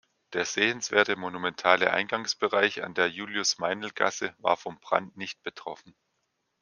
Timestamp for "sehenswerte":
0.45-1.15